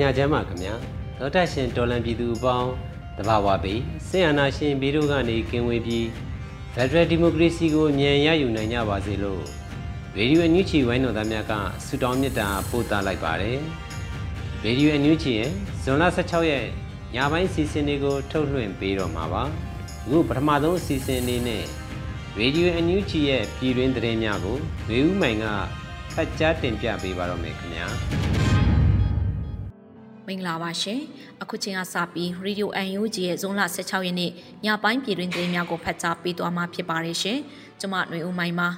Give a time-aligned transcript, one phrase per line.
[0.00, 0.74] ညချမ်းပါခင်ဗျာ
[1.18, 2.70] ဒေါက်တာရှင်တော်လန်ပြည်သူအပေါင်း
[3.18, 6.06] တဘာဝပေးဆေးရနာရှင်ပြည်တို့ကနေကင်းဝေးပြီး
[6.74, 9.42] ဖက်ဒရယ်ဒီမိုကရေစီကိုမြန်ရယူနိုင်ကြပါစေလို့
[10.16, 11.52] ရေဒီယိုအန်ယူချီဝိုင်းတော်သားများက
[11.86, 13.58] ဆုတောင်းမေတ္တာပို့သလိုက်ပါတယ်
[14.64, 15.50] ရေဒီယိုအန်ယူချီရဲ့
[15.82, 16.66] ဇွန်လ16ရက်
[17.14, 19.42] ညပိုင်းစီစဉ်တွေကို ထုတ်လွှင့်ပေးတော့မှာပါ
[20.04, 21.64] အခုပထမဆုံးအစီအစဉ်လေးနဲ့
[22.38, 25.44] ရေဒီယိုအန်ယူချီရဲ့ပြည်တွင်းသတင်းများကိုဝေဦးမိုင်က
[26.14, 28.45] ဖတ်ကြားတင်ပြပေးပါတော့မယ်ခင်ဗျာ
[30.28, 31.00] မင်္ဂလာပါရှင်
[31.42, 34.30] အခုချိန်ကစပြီး Radio UNG ရဲ့ဇွန်လ16ရက်နေ့
[34.64, 37.38] ညပိုင်းပြည်တွင်သတင်းများကိုဖတ်ကြားပေးသွားမှာဖြစ်ပါတယ်ရှင်
[37.80, 38.68] ကျွန်မຫນွေဦးမိုင်းပါ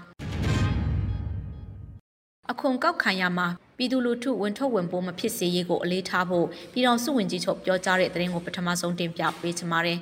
[2.51, 9.99] အခုကောက်ခံရမှာပြည်သူလူထုဝန်ထုတ်ဝန်ပိုးမဖြစ်စေရေးကိုအလေးထားဖို့ပြည်တော်စုဝင်ကြီးချုပ်ပြောကြားတဲ့သတင်းကိုပထမဆုံးတင်ပြပေးချင်ပါတယ်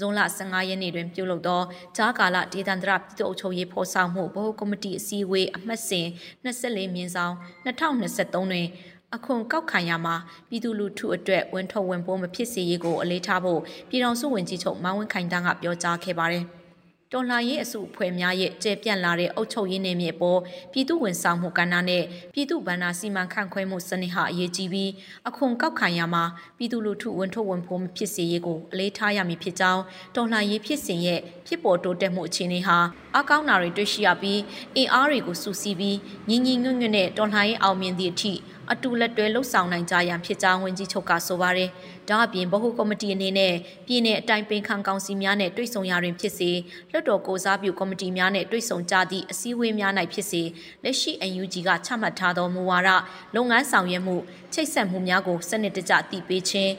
[0.00, 1.62] ဇွန်လ15ရက်နေ့တွင်ပြုလုပ်သော
[1.96, 6.06] ဂျားကာလဒေသန္တရပြည်သူ့အုပ်ချုပ်ရေးဖော်ဆောင်မှုဗဟိုကော်မတီအစည်းအဝေးအမှတ်စဉ်
[6.44, 8.66] 24မြင်းဆောင်2023တွင်
[9.14, 10.14] အခွန်ကောက်ခံရမှာ
[10.48, 16.44] ပြည်သူလူထုအတွက်ဝန်ထုတ်ဝန်ပိုးမဖြစ်စေရေးကိုအလေးထားဖို့ပြည်ထောင်စုဝန်ကြီးချုပ်မောင်ဝင်းခိုင်တန်းကပြောကြားခဲ့ပါတယ်။
[17.12, 20.40] တော်လှန်ရေးအစုအဖွဲ့များရဲ့ကျေပြန့်လာတဲ့အုပ်ချုပ်ရေးနယ်မြေပေါ်
[20.72, 22.04] ပြည်သူဝန်ဆောင်မှုကဏ္ဍနဲ့
[22.34, 24.90] ပြည်သူဗန္နာစီမံခန့်ခွဲမှုစနစ်ဟာအရေးကြီးပြီး
[25.28, 26.24] အခွန်ကောက်ခံရမှာ
[26.56, 29.82] ပြည်သူလူထုဝန်ထုတ်ဝန်ပိုးမဖြစ်စေရေးကိုအလေးထားရမည်ဖြစ်ကြောင်း
[30.16, 32.78] တော်လှန်ရေးဖြစ်စဉ်ရဲ့ဖြစ်ပေါ်တိုးတက်မှုအခြေအနေဟာ
[33.18, 34.40] အကောင်းနာတွေတွေ့ရှိရပြီး
[34.76, 35.96] အင်အားတွေကိုစုစည်းပြီး
[36.28, 38.32] ညီညီညွတ်ညွတ်နဲ့တော်လှန်ရေးအောင်မြင်သည့်အထိ
[38.72, 41.70] အတူလက်တွဲလှုပ်ဆောင်နိုင်ကြရန်ဖြစ်ကြောင်းဝန်ကြီးချုပ်ကဆိုပါတယ်။
[42.08, 43.54] ဒါအပြင်ဗဟုကော်မတီအနေနဲ့
[43.86, 46.50] ပြည်내အတိုင်းပင်ခံကောင်စီများနဲ့တွေ့ဆုံရတွင်ဖြစ်စေ
[46.90, 50.42] လွှတ်တော်ကိုစားပြုကော်မတီများနဲ့တွေ့ဆုံကြသည့်အစည်းအဝေးများ၌ဖြစ်စေ
[50.84, 52.90] လက်ရှိ UNG ကချမှတ်ထားသောမူဝါဒ
[53.34, 54.16] လုပ်ငန်းဆောင်ရွက်မှု
[54.52, 56.72] ချိတ်ဆက်မှုများကိုစနစ်တကျတည်ပေးခြင်း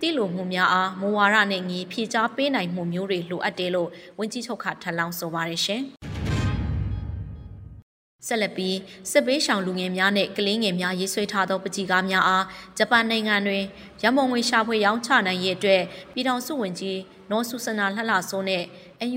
[0.00, 5.84] တိလိုမှုများအားမူဝါဒနဲ့ညီဖြည့်ချပေးနိုင်မှုမျိုးတွေလိုအပ်တယ်လို့ဝန်ကြီးချုပ်ကထပ်လောင်းဆိုပါတယ်ရှင်။
[8.30, 8.76] ဆက်လက်ပြီး
[9.10, 12.44] စစ်ပေးရှောင်လူငယ်များနဲ့ကလေးငယ်များရေးဆွဲထားသောပကြီကားများအား
[12.78, 13.62] ဂျပန်နိုင်ငံတွင်
[14.02, 15.82] ရမုံငွေရှာဖွေရောင်းချနိုင်ရေးအတွက်
[16.12, 16.98] ပြည်ထောင်စုဝန်ကြီး
[17.30, 18.62] နော်ဆူဆနာလှလှဆိုးနဲ့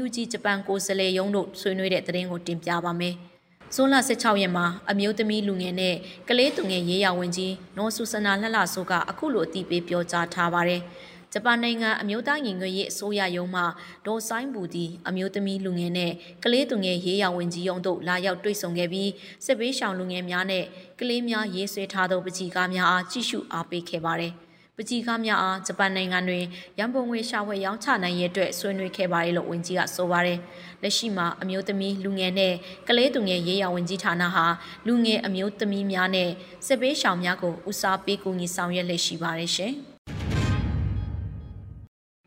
[0.01, 3.15] UNG ဂျပန်ကိုယ်စားလှယ်ရုံးတို့ဆွေးနွေးတဲ့သတင်းကိုတင်ပြပါမယ်။
[3.75, 5.95] ဇွန်လ16ရက်မှာအမျိုးသမီးလူငယ်နဲ့
[6.29, 10.81] ကလေးသူငယ်ရေးရဝန်ကြီးနော်ဆူဆနာလှလှဆိုးကအခုလိုအသိပေးပြောကြားထားပါတယ်။
[11.33, 13.63] ဂျပန်နိုင်ငံအမျိုးသားညီညွတ်ရေးအစိုးရရုံးမှ
[14.05, 16.11] ဒေါ်ဆိုင်ဘူတီအမျိုးသမီးလူငယ်နဲ့
[16.43, 19.09] ကလေးသူငယ်ရေးရဝင်ကြီးရုံးတို့လာရောက်တွေ့ဆုံခဲ့ပြီး
[19.45, 20.63] စစ်ပေးရှောင်လူငယ်များနဲ့
[20.99, 24.33] ကလေးများရေးဆွဲထားသောပကြီကားများအားကြည့်ရှုအားပေးခဲ့ပါတယ်။
[24.77, 26.43] ပကြီကားများအားဂျပန်နိုင်ငံတွင်
[26.79, 30.39] ရန်ပုံငွေရှာဖွေရောင်းချနိုင်ရေးအတွက်ဆွေးနွေးခဲ့ပါတယ်လို့ဝန်ကြီးကဆိုပါတယ်။
[30.83, 32.53] လက်ရှိမှာအမျိုးသမီးလူငယ်နဲ့
[32.87, 34.45] ကလေးသူငယ်ရေးရဝန်ကြီးဌာနဟာ
[34.87, 36.29] လူငယ်အမျိုးသမီးများနဲ့
[36.67, 39.75] စစ်ပေးရှောင်များကိုဦးစားပေးကူညီဆောင်ရွက်လက်ရှိပါတယ်ရှင်။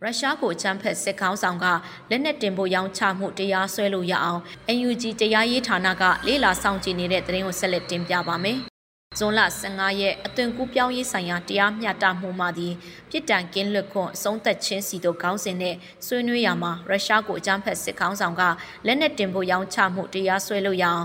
[0.04, 1.66] ရုရှားကိုအချမ်းဖက်စစ်ခေါင်းဆောင်က
[2.10, 4.40] လက်နက်တင်ဖို့ရောင်းချမှုတရားစွဲလို့ရအောင်
[4.86, 8.58] UNG တရားရေးဌာနကလေးလာဆောင်ကြည့်နေတဲ့သတင်းကိုဆက်လက်တင်ပြပါမယ်။
[9.18, 12.74] ဇွန်လ15ရက်အသွင်ကူးပြောင်းရေးဆိုင်ရာတရားမျှတမှုမှသည်
[13.10, 15.74] ပြစ်ဒဏ်ကင်းလွတ်ခွင့်အဆုံးသက်ခြင်းစီတို့ခေါင်းစဉ်နဲ့
[16.06, 18.42] ဆွေးနွေးရမှာရုရှားကိုအကြမ်းဖက်စစ်ခေါင်းဆောင်က
[18.86, 21.04] လက်နက်တင်ဖို့ရောင်းချမှုတရားစွဲလို့ရအောင်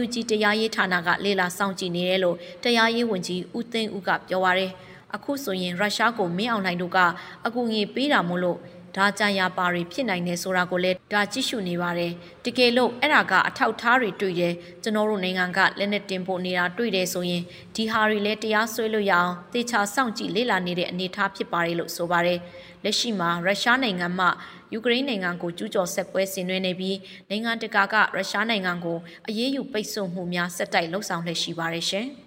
[0.00, 4.72] UNG တရားရေးဌာနကလေးလာဆောင်ကြည့်နေတယ်လို့တရားရေးဝန်ကြီးဦးသိန်းဦးကပြောပါရယ်။
[5.16, 6.98] အခုဆိုရင်ရုရှားကိုမင်းအောင်လှိုင်တို့က
[7.46, 8.58] အကူအညီပေးတာမို့လို့
[8.96, 12.12] ဒါကြရပါတွေဖြစ်နိုင်တယ်ဆိုတာကိုလည်းဒါကြည့်ရှုနေပါတယ်
[12.44, 17.42] တကယ်လို့အဲ့ဒါကအထောက်ထားတွေတွေ့တယ်ကျွန်တော်တို့နိုင်ငံကလက်နက်တင်ဖို့နေတာတွေ့တယ်ဆိုရင်
[17.76, 22.38] ဒီဟာတွေလည်းတရားစွဲလို့ရအောင်သေချာစောင့်ကြည့်လေ့လာနေတဲ့အနေအထားဖြစ်ပါတယ်လို့ဆိုပါတယ်
[22.84, 24.26] လက်ရှိမှာရုရှားနိုင်ငံမှ
[24.72, 26.98] ယူကရိန်းနိုင်ငံကိုကျူးကျော်ဆက်ပွဲဆင်နွှဲနေပြီး
[27.30, 28.98] နိုင်ငံတကာကရုရှားနိုင်ငံကို
[29.28, 32.08] အရေးယူပိတ်ဆို့မှုများဆက်တိုက်လှုံ့ဆော်လှည့်ရှိပါတယ်ရှင်။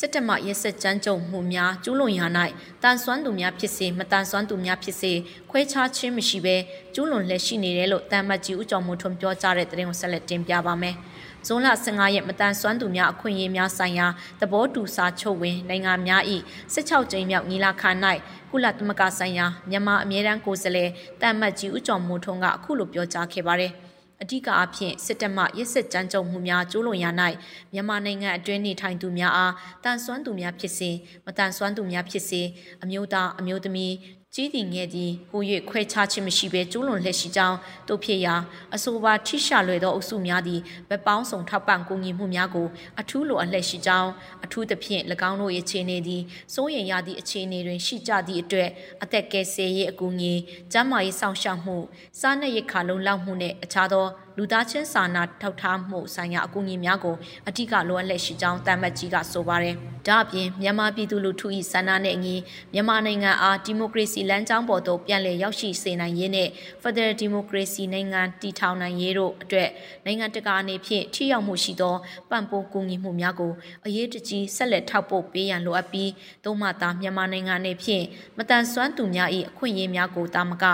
[0.00, 2.26] စစစ်တပ်မှရဲစက်ကြမ်းကြုတ်မှုများကျူးလွန်ရာ၌
[2.82, 5.12] တန်ဆွမ်းသူများဖြစ်စေမတန်ဆွမ်းသူများဖြစ်စေ
[5.50, 6.56] ခွဲခြားခြင်းမရှိဘဲ
[6.94, 10.94] ကျူးလွန်လက်ရှိနေတယ်လို့တမ်မတ်ကြီးဦးကျော်မိုးထွန်းပြောကြားတဲ့သတင်းကိုဆက်လက်တင်ပြပါမယ်။
[11.46, 14.06] ဇွန်လ15ရက်မတန်ဆွမ်းသူများအခွင့်အရေးများဆိုင်ရာ
[14.40, 16.22] သဘောတူစာချုပ်ဝင်နိုင်ငံများ၏
[16.74, 17.90] 16ကြိမ်မြောက်ညီလာခံ၌
[18.50, 23.74] ကုလသမဂ္ဂဆိုင်ရာမြန်မာအမြဲတမ်းကိုယ်စားလှယ်တမ်မတ်ကြီးဦးကျော်မိုးထွန်းကအခုလိုပြောကြားခဲ့ပါတယ်။
[24.22, 27.10] အဓိကအဖြစ်စစ်တပ်မှရစ်စစ်ကြမ်းကြုတ်မှုများကျူးလွန်ရာ၌
[27.72, 30.90] မြန်မာနိုင်ငံအတွင်းနေထိုင်သူများအားတန်ဆွမ်းသူများဖြစ်စေ
[31.26, 32.42] မတန်ဆွမ်းသူများဖြစ်စေ
[32.82, 33.94] အမျိုးသားအမျိုးသမီး
[34.34, 35.38] ကြီးသည်ငယ်သည်ဟူ၍
[35.68, 38.34] ခွဲခြားခြင်းမရှိဘဲကျူးလွန်လက်ရှိကြောင်းတို့ဖြစ်ရာ
[38.74, 40.60] အဆိုပါထိရှလွယ်သောအုပ်စုများသည်
[40.90, 42.66] ဗပောင်းဆောင်ထောက်ပံ့ကူညီမှုများကို
[43.00, 44.10] အထူးလိုအပ်လက်ရှိကြောင်း
[44.44, 46.22] အထူးသဖြင့်၎င်းတို့၏အခြေအနေသည်
[46.54, 48.70] စိုးရိမ်ရသည့်အခြေအနေတွင်ရှိကြသည့်အတွက်
[49.02, 50.34] အသက်ကယ်ဆယ်ရေးအကူအညီ
[50.72, 51.76] ကျန်းမာရေးစောင့်ရှောက်မှု
[52.20, 54.06] စားနပ်ရိက္ခာလုံလောက်မှုနှင့်အခြားသော
[54.42, 57.16] လူသားချင်းစာနာထောက်ထားမှုဆိုင်ရာအကူအညီများကို
[57.48, 59.74] အထူးကလိုအပ်လက်ရှိကြောင်းတမ်မတ်ကြီးကဆိုပါတယ်။
[60.08, 62.36] ဒါ့အပြင်မြန်မာပြည်သူလူထု၏ဆန္ဒနဲ့အညီ
[62.72, 66.48] မြန်မာနိုင်ငံအားဒီမိုကရေစီလမ်းကြောင်းပေါ်သို့ပြန်လည်ရောက်ရှိစေနိုင်ရေးနဲ့
[66.82, 69.70] Federal Democracy နိုင်ငံတည်ထောင်နိုင်ရေးတို့အတွက်
[70.04, 71.94] နိုင်ငံတကာအနေဖြင့်ထိရောက်မှုရှိသော
[72.30, 73.52] ပံ့ပိုးကူညီမှုများကို
[73.86, 76.10] အရေးတကြီးဆက်လက်ထောက်ပို့ပေးရန်လိုအပ်ပြီး
[76.44, 78.04] သို့မှသာမြန်မာနိုင်ငံအနေဖြင့်
[78.38, 80.64] မတန်ဆွမ်းသူများ၏အခွင့်အရေးများကိုတာမက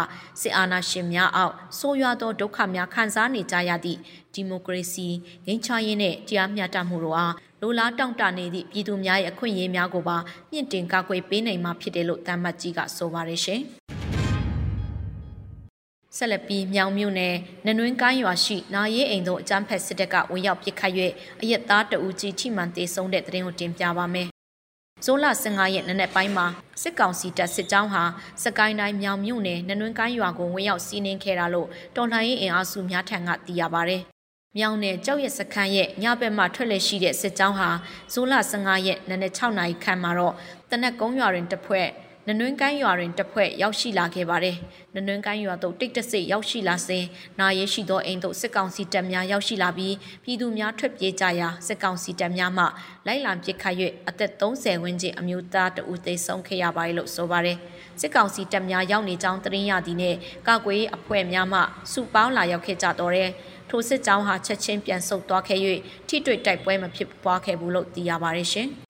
[0.41, 3.99] စစ်အာဏာရှင်များအောက်ဆိုးရွားသောဒုက္ခများခံစားနေကြရသည့်
[4.35, 5.07] ဒီမိုကရေစီ
[5.47, 10.17] ငြိမ်းချမ်းရေးနှင့်တရားမျှတမှုတို့အားလိုလားတောင့်တနေသည့်ပြည်သူများရဲ့အခွင့်အရေးများကိုပါ
[10.51, 13.63] မြင့်တင်ကာကွယ်ပေးနိုင်မှာဖြစ်တယ်လို့တမ်မတ်ကြီးကဆိုပါတယ်ရှင်။
[16.17, 17.35] ဆက်လက်ပြီးမြောင်မြို့နယ်
[17.67, 20.93] နနွင်းကိုင်းရွာရှိနာရေးအိမ်သို့အကြမ်းဖက်စစ်တပ်ကဝင်ရောက်ပစ်ခတ်၍
[21.43, 24.29] အရက်သားတအူကြီးထိမှန်တေဆုံးတဲ့တဲ့ရင်ကိုတင်ပြပါမယ်။
[25.05, 26.47] ဇိုလ15ရက်နေ့နက်ပိုင်းမှာ
[26.83, 28.03] စစ်ကောင်စီတပ်စစ်ကြောင်းဟာ
[28.45, 33.97] စကိုင်းတိုင်းမြောင်မြို့နယ်နနွင်းကိုင်းရွာကိုဝင်ရောက်စီးနင်းခဲ့တာလို့တော်လှန်ရေးအင်အားစုများထံကသိရပါဗျ။
[34.57, 37.71] မြောင်နယ်ကြောက်ရစခန်းရဲ့ညဘက်မှထွက်လက်ရှိတဲ့စစ်ကြောင်းဟာ
[38.13, 40.35] ဇိုလ15ရက်နေ့နက်6နာရီခန့်မှာတော့
[40.71, 41.89] တနက်ကုန်းရွာတွင်တစ်ဖွဲ့
[42.29, 44.57] နနွင်းကိုင်းရွာတွင်တပ်ဖွဲ့ရောက်ရှိလာခဲ့ပါတယ်။
[44.95, 47.05] နနွင်းကိုင်းရွာသို့တိတ်တဆိတ်ရောက်ရှိလာစဉ်
[47.41, 49.95] နာရဲရှိသောအိမ်သို့စစ်ကောင်စီတပ်များရောက်ရှိလာပြီး
[50.25, 52.65] ပြည်သူများထွက်ပြေးကြရာစစ်ကောင်စီတပ်များမှ
[53.07, 53.75] လိုက်လံပစ်ခတ်၍
[54.09, 57.59] အသက်30ဝန်းကျင်အမျိုးသားတဦးသေဆုံးခဲ့ရပါတယ်လို့ဆိုပါတယ်။
[58.01, 60.17] စစ်ကောင်စီတပ်များရောက်နေကြောင်းသတင်းရသည်နဲ့
[60.49, 61.61] ကာကွယ်ရေးအဖွဲ့များမှ
[61.93, 63.31] စုပေါင်းလာရောက်ခဲ့ကြတော့တယ်။
[63.71, 65.59] ထိုစစ်ကြောင်းဟာချက်ချင်းပြန်ဆုတ်သွားခဲ့၍
[66.09, 68.71] ထိတွေ့တိုက်ပွဲမဖြစ်ပွားခဲ့ဘူးလို့သိရပါတယ်ရှင်။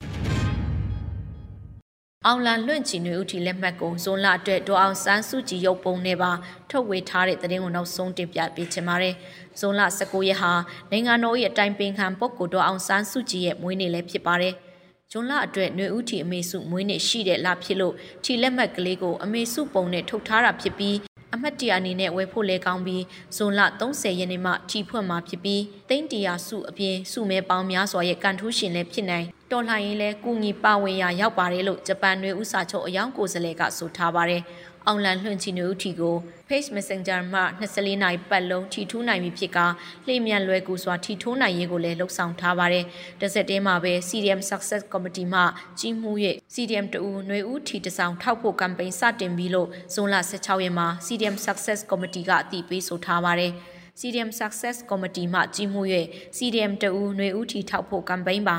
[2.28, 6.30] အောင်လန်လွင့်ချီနွေဦးထီလက်မှတ်ကိုဇွန်လအတွက်ဒေါ်အောင်ဆန်းစုကြည်ရုပ်ပုံနဲ့ပါ
[6.70, 9.14] ထုတ်ဝေထားတဲ့သတင်းကိုနောက်ဆုံးတင်ပြပေးချင်ပါတယ်။
[9.58, 10.52] ဇွန်လ19ရက်ဟာ
[10.90, 14.54] နိုင်ငံတော်ရဲ့အတိုင်ပင်ခံပုဂ္ဂိုလ်ဒေါ်အောင်ဆန်းစုကြည်ရဲ့မွေးနေ့လည်းဖြစ်ပါတယ်။
[15.12, 17.94] ဇွန်လအတွက်ຫນွေဦးထီအမေစုမွေးနေ့ရှိတဲ့လဖြစ်လို့
[18.24, 20.96] ထီလက်မှတ်ကလေးကိုအမေစုပုံနဲ့ထုတ်ထားတာဖြစ်ပြီး
[21.36, 23.04] အမှတ်တရအနေနဲ့ဝယ်ဖို့လဲကောင်းပြီး
[23.36, 34.42] ဇွန်လ30ရက်နေ့မှထီဖွင့်မှာဖြစ်ပြီးတိန့်တရာစုအပြင်စုမဲပေါင်းများစွာရဲ့ကန်ထူးရှင်လည်းဖြစ်နိုင်တော်လှန်ရေးလဲကူညီပါဝင်ရာရောက်ပါတယ်လို့ဂျပန်တွေဥစာချုပ်အယောင်ကိုယ်စားလှယ်ကဆိုထားပါတယ်။
[34.86, 36.16] အောင်လန်လွှင့်ချီနူထီကို
[36.49, 39.59] Page Messenger မှာ24နိုင်ပတ်လုံးထီထိုးနိုင်ပြီဖြစ်က
[40.07, 42.85] လှည့်မြန်လွယ်ကူစွာထီထိုးနိုင်ရေးကိုလည်းလှုပ်ဆောင်ထားပါတယ်။
[43.21, 45.41] တစ်ဆက်တည်းမှာပဲ CDM Success Committee မှ
[45.79, 46.11] ကြီးမှု၍
[46.53, 53.53] CDM တူຫນွေဦးထီတဆောင်ထောက်ဖို့ကမ်ပိန်းစတင်ပြီးလို့ဇွန်လ16ရက်မှာ CDM Success Committee ကအတည်ပြုဆိုထားပါတယ်။
[53.99, 55.81] CDM Success Committee မှကြီးမှု၍
[56.37, 58.57] CDM တူຫນွေဦးထီထောက်ဖို့ကမ်ပိန်းပါ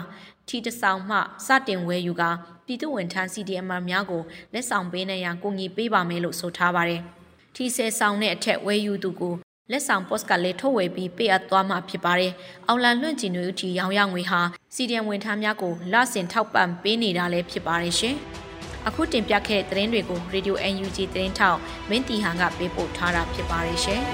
[0.48, 2.22] ထီတဆောင်မှစတင်ဝဲယူက
[2.66, 7.02] ပြည်သူဝန်ထမ်း CDM များကိုလက်ဆောင်ပေးနေရန်ကူညီပေးပါမယ်လို့ဆိုထားပါတယ်။
[7.59, 9.35] ထီဆဲဆောင်တဲ့အထက်ဝဲယူသူကို
[9.71, 12.33] လက်ဆောင် post ကလည်းထုတ်ဝေပြီးပေးအပ်သွားမှာဖြစ်ပါတယ်။
[12.67, 14.41] အောင်လန်လွင့်ကြည်နွေဦးထီရောင်ရငွေဟာ
[14.75, 18.15] CDM ဝန်ထမ်းများကိုလဆင်ထောက်ပံ့ပေးနေတာလည်းဖြစ်ပါတယ်ရှင်။
[18.87, 21.59] အခုတင်ပြခဲ့တဲ့သတင်းတွေကို Radio UNG သတင်းထောက်
[21.89, 24.03] မင်းတီဟန်ကပေးပို့ထားတာဖြစ်ပါတယ်ရှင်။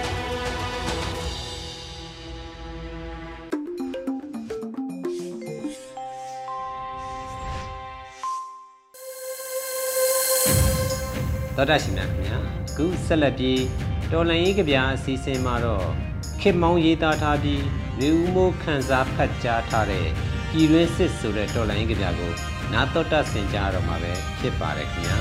[11.57, 12.32] သောတာရှင်များခင်ဗျာအ
[12.77, 13.63] ခုဆက်လက်ပြီး
[14.11, 15.87] တော်လန်ရေးကြပြအစီအစဉ်မှာတော့
[16.41, 17.63] ခေမောင်းရေးသားထားပြီး
[18.01, 20.07] ရေဦးမိုးခန်းစားဖတ်ကြားထားတဲ့
[20.51, 22.31] ပြည်တွင်းစစ်ဆိုတဲ့တော်လန်ရေးကြပြကို
[22.73, 25.17] နာတော်တာဆင်ကြားတော့မှာပဲဖြစ်ပါတယ်ခင်ဗျာ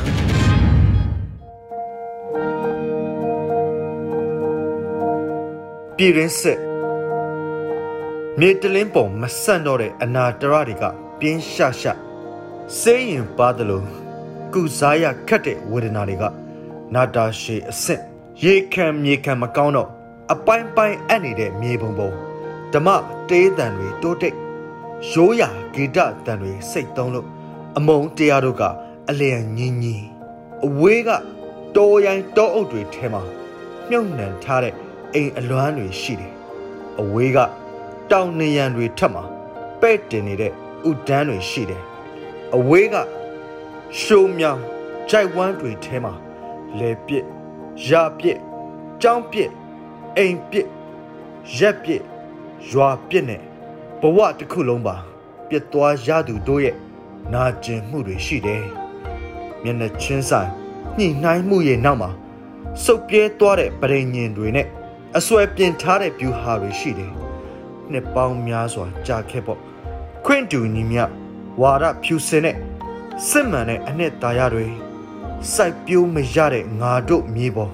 [5.96, 6.58] ပြည်တွင်းစစ်
[8.40, 10.84] မြေတလင်းပုံမဆန့်တော့တဲ့အနာတရတွေက
[11.20, 11.88] ပြင်းရှရှ
[12.80, 13.82] စေးရင်ပါသလို
[14.54, 16.24] ကုစားရခတ်တဲ့ဝေဒနာတွေက
[16.94, 18.02] နာတာရှည်အဆင့်
[18.44, 19.88] ရေခံမြေခံမကောင်းတော့
[20.32, 22.10] အပိုင်းပိုင်းအပ်နေတဲ့မြေပုံပုံ
[22.72, 22.88] ဓမ္မ
[23.28, 24.36] တေးတန်တွေတိုးတိတ်
[25.10, 27.26] ရိုးရာဂေတတန်တွေစိတ်သုံးလို့
[27.78, 28.62] အမုံတရားတို့က
[29.10, 30.06] အလျံညင်းညင်း
[30.66, 31.10] အဝေးက
[31.76, 33.22] တောရိုင်းတောအုပ်တွေထဲမှာ
[33.88, 34.74] မြုပ်နှံထားတဲ့
[35.14, 36.32] အိမ်အလွမ်းတွေရှိတယ်
[37.00, 37.38] အဝေးက
[38.10, 39.24] တောင်နေရန်တွေထက်မှာ
[39.80, 40.52] ပဲ့တင်နေတဲ့
[40.88, 41.82] ဥဒန်းတွေရှိတယ်
[42.56, 42.94] အဝေးက
[44.00, 44.60] ရှုံမြောင်
[45.10, 46.14] ကြိုက်ဝမ်းတွေထဲမှာ
[46.78, 47.24] လေပြစ်
[47.88, 48.38] ရပြစ်
[49.02, 49.50] ကြောင်းပြစ်
[50.16, 50.68] အိမ်ပြစ်
[51.56, 52.02] ရက်ပြစ်
[52.70, 53.42] ရွာပြစ်နဲ့
[54.00, 54.96] ဘဝတစ်ခုလုံးပါ
[55.48, 56.76] ပြစ်သွားရသူတို့ရဲ့
[57.32, 58.64] နာကျင်မှုတွေရှိတယ်
[59.62, 60.50] မျက်နှာချင်းဆိုင်
[60.98, 62.10] ညှိနှိုင်းမှုရဲ့နောက်မှာ
[62.84, 64.66] စုပ်ပြဲသွားတဲ့ပရိညင်တွေနဲ့
[65.16, 67.12] အစွဲပြင်ထားတဲ့ဗျူဟာတွေရှိတယ်
[67.90, 69.60] နှစ်ပေါင်းများစွာကြာခဲ့ပေါ့
[70.24, 70.98] ခွင့်တူညီမြ
[71.60, 72.56] ဝါဒဖြူစင်တဲ့
[73.28, 74.66] စစ်မှန်တဲ့အနှစ်သာရတွေ
[75.54, 77.72] စိုက်ပျိုးမရတဲ့ငါတို့မြေပေါ်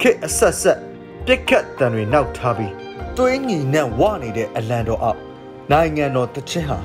[0.00, 0.78] ခက်အဆက်ဆက်
[1.26, 2.74] ပြက်ခတ်တန်တွေနောက်ထားပြီး
[3.16, 5.20] တွင်းညီနဲ့ဝနေတဲ့အလံတော်အောက်
[5.70, 6.78] နိုင်ငံတော်တစ်ချက်ဟာ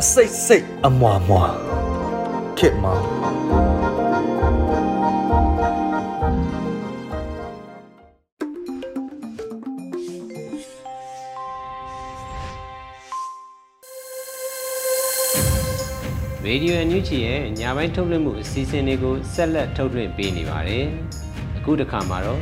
[0.00, 1.44] အစိတ်စိတ်အမွာမွာ
[2.58, 3.59] ခက်မောင်
[16.52, 20.86] ရေဒီယိုအန်ယူဂျီရဲ့ညပိုင်းထုတ်လွှင့်မှုအစီအစဉ်လေးကိုဆက်လက်ထုတ်လွှင့်ပေးနေပါတယ်။
[21.56, 22.40] အခုတစ်ခါမှာတော့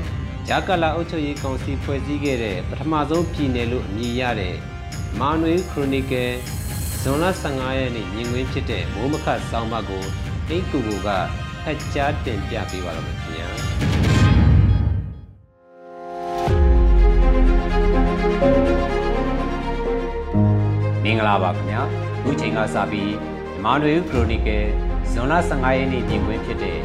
[0.49, 4.57] ဂျာကာလာအုပ်ချုပ်ရေးကောင်စီဖွဲ့စည်းခဲ့တဲ့ပထမဆုံးပြည်နယ်လို့အမည်ရတဲ့
[5.21, 6.33] မာနွေခရိုနီကယ်
[7.03, 10.05] ဇွန်လ15ရက်နေ့ညင်ငွေဖြစ်တဲ့မိုးမခတ်ဆောင်းပါးကို
[10.49, 11.09] အင်ကူကိုက
[11.65, 13.49] ဖတ်ကြားတင်ပြပေးပါတော့မယ်ခင်ဗျာ။
[21.05, 21.83] မင်္ဂလာပါခင်ဗျာ
[22.17, 24.67] အခုချိန်ကစပြီး မြန်မာနွေဦးခရိုနီကယ်
[25.11, 26.79] ဇွန်လ15ရက်နေ့ညင်ကွင်းဖြစ်တဲ့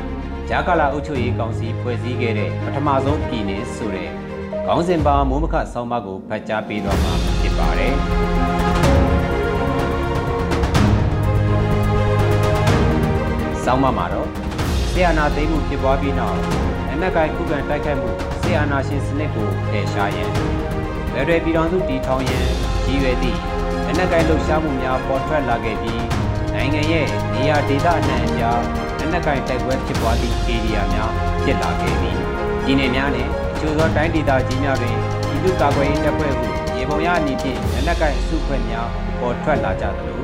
[0.49, 4.09] ဂျာကာလာအုပ်ချုပ်ရေးကောင်စီဖွဲ့စည်းခဲ့တဲ့ပထမဆုံးပြည်နယ်ဆိုတဲ့
[4.65, 7.93] ခေါင်းစဉ်ပါမိုးမခဆောင်းပါးကိုဖတ်ကြားပေးသွားမှာဖြစ်ပါတယ်
[13.65, 14.27] ဆောင်းပါးမှာတော့
[14.91, 16.39] ဆီယနာသိမ်းမှုဖြစ်ပွားပြီးနောက်
[16.91, 18.09] အနက်ကိုင်ခုခံတိုက်ခိုက်မှု
[18.41, 22.45] ဆီယနာရှင်စနစ်ကိုဖယ်ရှားရန်ဗရယ်ပြည်တော်စုတည်ထောင်ရန်
[22.85, 23.39] ရည်ရွယ်သည့်
[23.85, 26.12] လက်နက်ကိုင်လှုပ်ရှားမှုများပေါ်ထွက်လာခဲ့ပြီး
[26.53, 28.61] နိုင်ငံရဲ့နေရာဒေသအနှံ့အပြား
[28.97, 31.11] လက်နက်ကိုင်တိုက်ပွဲဖြစ်ပွားသည့်ဧရိယာများ
[31.43, 32.17] ဖြစ်လာခဲ့သည်။
[32.65, 34.95] ဒီနယ်များနှင့်အကျိုးသောတိုင်းဒေသကြီးများတွင်
[35.27, 38.87] ပြည်သူ့ကာကွယ်ရေးတပ်ဖွဲ့ဟုရေပုံရအနည်းဖြင့်လက်နက်ကိုင်အစုဖွဲ့များ
[39.19, 40.21] ပေါ်ထွက်လာကြသလို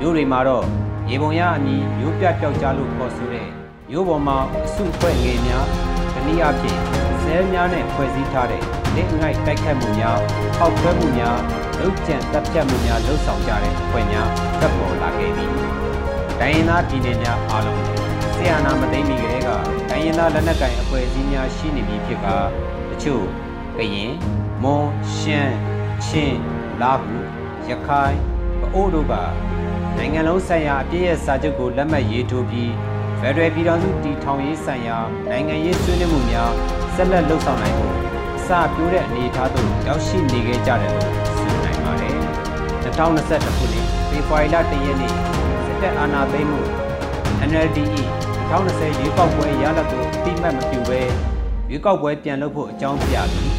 [0.00, 0.64] မြို့တွေမှာတော့
[1.10, 3.48] ရေပုံရအမည်မြို့ပြပျောက်ကြားလို့ခေါ်ဆိုတဲ့
[3.90, 5.66] မြို့ပေါ်မှာအစုဖွဲ့ငယ်များ
[6.14, 6.97] တနည်းအားဖြင့်
[7.28, 8.62] ဆဲများနဲ့ဖွဲ့စည်းထားတဲ့
[8.96, 10.18] လက်ငိုက်တိုက်ခတ်မှုများ
[10.58, 11.38] ဟောက်ခွဲမှုများ
[11.78, 14.28] လုတ်ကြံတပ်ဖြတ်မှုများလှုပ်ဆောင်ကြတဲ့အဖွဲ့များ
[14.60, 15.52] တက်ပေါ်လာခဲ့သည်။
[16.40, 17.82] ဒိုင်းရင်သားပြည်နယ်များအားလုံး
[18.34, 19.48] ဆီယနာမသိမ့်မီကလေးက
[19.90, 22.36] ဒိုင်းရင်သားလက်နက်ကိုင်အဖွဲ့အစည်းများရှိနေပြီဖြစ်ကာ
[22.90, 23.24] တချို့
[23.76, 24.12] ကရင်
[24.62, 25.56] မွန်ရှမ်း
[26.04, 26.40] ချင်း
[26.80, 27.16] လာဟု
[27.68, 28.16] ရခိုင်
[28.60, 29.14] ပအိုးတို့က
[29.96, 32.72] နိုင်ငံလုံးဆိုင်ရာအပြည့်ရဲ့စာချုပ်ကိုလက်မှတ်ရေးထိုးပြီး
[33.20, 34.98] ဖက်ဒရယ်ပြည်ထောင်စုတည်ထောင်ရေးဆိုင်ရာ
[35.30, 36.52] နိုင်ငံရေးဆွေးနွေးမှုများ
[37.00, 37.94] ဆက်လက်လှုပ်ဆောင်နိုင်ဖို့
[38.38, 42.14] အစပြိုးတဲ့အနေအထားသို့ရောက်ရှိနေခဲ့ကြတယ်လို့ဆိုနိုင်ပါတယ်။
[42.84, 45.12] 2021ခုနှစ်ဖေဖော်ဝါရီလ1ရက်နေ့
[45.64, 46.60] စစ်တပ်အာဏာသိမ်းမှု
[47.50, 48.02] NLDE
[48.50, 51.00] 2020ရွေးကောက်ပွဲရလဒ်ကိုအတိမတ်မပြုဘဲ
[51.70, 53.52] ရွေးကောက်ပွဲပြန်လုပ်ဖို့အကြောင်းပြပြီး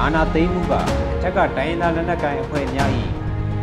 [0.00, 0.74] အာဏာသိမ်းမှုက
[1.22, 2.90] ထက်ကတိုင်းရင်းသားလက်နက်ကိုင်အဖွဲ့များ၏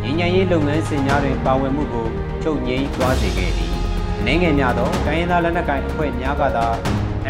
[0.02, 2.06] ငြိမ်းချမ်းရေးလုပ်ငန်းစဉ်များတွင်ပါဝင်မှုကို
[2.42, 3.72] ချုပ်ငြိမ်းသွားစေခဲ့သည်။
[4.26, 6.66] နိုင်ငံများသောတိုင်းရင်းသားလက်နက်ကိုင်အဖွဲ့များကသာ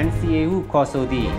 [0.07, 1.33] NCA ဟုခေါ်ဆိုသည့်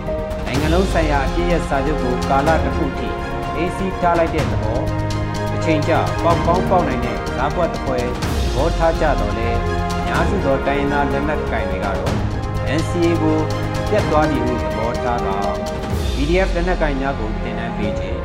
[0.52, 3.08] နိုင်ငံလုံးဆိုင်ရာအပြည့်ရဲ့စာချုပ်ကိုကာလတစ်ခုထိ
[3.56, 4.80] AC ထားလိုက်တဲ့သဘော
[5.54, 5.92] အချိန်ကျ
[6.24, 7.98] ပေါက်ကောင်းပေါက်နိုင်တဲ့ဇာကွက်တစ်ဖွဲ
[8.54, 9.50] ဘောထားကြတော့လဲ
[10.06, 12.14] များစုသောတိုင်းရင်းသားလက်နက်ကင်တွေကတော့
[12.78, 13.38] NCA ကို
[13.88, 15.28] ပြတ်သွားပြီဟုသဘောထားက
[16.14, 18.20] PDF လက်နက်ကင်များကိုတင်နန်းပေးခြင်း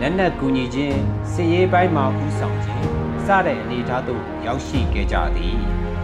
[0.00, 0.98] လက်နက်ကူညီခြင်း
[1.32, 2.86] စစ်ရေးပိုင်းမှာဥဆောင်ခြင်း
[3.26, 5.56] စတဲ့အနေအထားသို့ရောက်ရှိခဲ့ကြသည်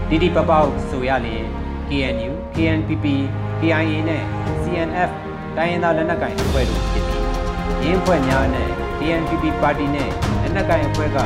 [0.08, 1.46] တိတိပပောက်ဆိုရလျင်
[1.88, 3.06] KNU, KNPP,
[3.60, 4.24] KIA နဲ့
[4.62, 5.10] CNF
[5.56, 7.24] တိုင်းရင်းသားလက်နက်ကိုင်အဖွဲ့တို့ဖြစ်ပြီး
[7.82, 10.10] ရင်းဖွဲ့များနဲ့ DNPP ပါတီနဲ့
[10.42, 11.18] လက်နက်ကိုင်အဖွဲ့က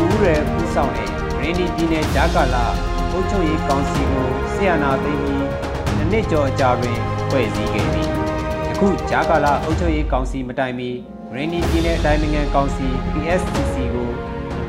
[0.00, 1.08] ဦးရဲဦးဆောင်တဲ့
[1.42, 2.64] ရင်းဒီပြည်နယ်ဂျာကာလာ
[3.12, 5.46] အုပ်ချုပ်ရေးကောင်စီကိုဆီယနာသိမ်းပြီး
[5.96, 8.08] တစ်နှစ်ကျော်အကြာတွင်ဖွဲ့စည်းခဲ့သည်
[8.70, 10.90] အခုဂျာကာလာအုပ်ချုပ်ရေးကောင်စီမတိုင်မီ
[11.34, 14.10] ရင်းဒီပြည်နယ်အတိုင်းအငံကောင်စီ PSCC ကို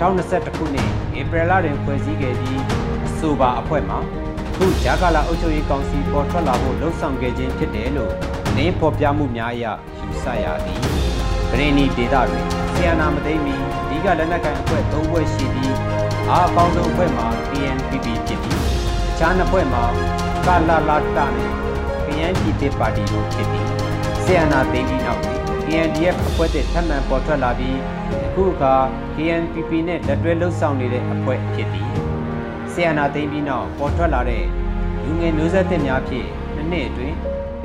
[0.02, 0.88] 2021ခုနှစ်
[1.20, 2.62] ဧပြီလတွင်ဖွဲ့စည်းခဲ့ပြီး
[3.06, 4.00] အဆိုပါအဖွဲ့မှာ
[4.62, 8.14] အခုဂျာကာလာအုပ်ချုပ်ရေးကောင်စီပေါ်ထွက်လာဖို့လှုံ့ဆော်ခဲ့ခြင်းဖြစ်တယ်လို့
[8.56, 9.66] နင်းဖော်ပြမှုများအရ
[10.00, 10.80] ယူဆရသည်
[11.50, 15.78] ဂရင်းနီဒေတာတွင်ဆီယနာမသိမီအဓိကလက်နက်ကိုင်အဖွဲ့၃ဖွဲ့ရှိပြီး
[16.30, 18.60] အားအကောင်းဆုံးအဖွဲ့မှာ PNPP ဖြစ်ပြီး
[19.12, 19.84] အခြားနှစ်ဖွဲ့မှာ
[20.46, 21.52] ကာလာလာတာနဲ့
[22.06, 23.68] PNPP ပါတီတို့ဖြစ်ပြီး
[24.24, 27.78] ဆီယနာသိမီနောက်တွင် KNDF အဖွဲ့တဲ့ထပ်မံပေါ်ထွက်လာပြီး
[28.26, 28.74] အခုအခါ
[29.16, 32.11] KNPP နဲ့လက်တွဲလှုပ်ဆောင်နေတဲ့အဖွဲ့ဖြစ်သည်
[32.74, 34.44] ဆီယနာသိမ့်ပြီးနောက်ပေါ်ထွက်လာတဲ့
[35.04, 37.16] လူငယ်မျိုးဆက်သစ်များဖြင့်နှစ်နှစ်အတွင်း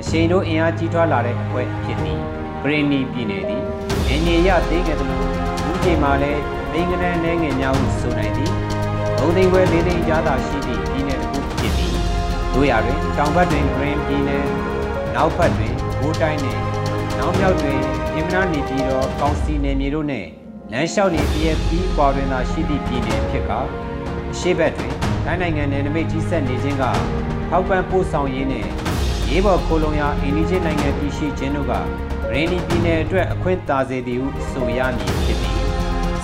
[0.01, 2.21] အရှိန်တို့အင်အားကြီးထွားလာတဲ့အဖွဲ့ဖြစ်သည်
[2.63, 3.63] ဂရင်းနီပြည်နယ်သည်
[4.09, 5.21] အင်ဂျီရသိခဲ့သလို
[5.65, 8.53] လူကြီးမှာလည်းလိင်္ဂနန်းနှဲငယ်များဟုဆိုနိုင်သည်
[9.19, 11.95] 3သိန်းခွဲ4သိန်းကြားသာရှိသည့်ပြည်နယ်တစ်ခုဖြစ်သည်
[12.55, 14.45] တို့ရတွင်တောင်ဘက်တွင် Green ပြည်နယ်
[15.15, 16.63] နောက်ဘက်တွင်ဘိုးတိုင်းနှင့်
[17.19, 17.81] နောက်မြောက်တွင်
[18.13, 20.29] ပြင်းမနာနေပြည်တော်ကောင်စီနယ်မြေတို့နှင့်
[20.73, 23.61] လမ်းလျှောက်နေ PFP ပွာတွင်သာရှိသည့်ပြည်နယ်ဖြစ်ကာ
[24.33, 24.96] အရှေ့ဘက်တွင်
[25.27, 26.85] တိုင်းနိုင်ငံနယ်နိမိတ်ကြီးစက်နေခြင်းက
[27.51, 28.69] ထောက်ပံ့ပို့ဆောင်ရေးနှင့်
[29.29, 31.73] ရေးပေါ်ခိုလုံရာအိန္ဒိယနိုင်ငံပြည်ရှိခြင်းတို့က
[32.33, 35.57] ရင်းဒီပြည်နယ်အတွက်အခွင့်သာစေသည်ဟုဆိုရမည်ဖြစ်သည်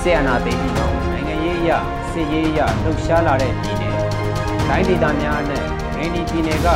[0.01, 1.71] ဆေယနာသိပြီးနောက်နိုင်ငံရေးအရ
[2.11, 3.95] စစ်ရေးအရလှုပ်ရှားလာတဲ့ပြည်နယ်
[4.69, 5.65] တိုင်းဒေသများနဲ့
[5.99, 6.69] ရင်းဒီပြည်နယ်က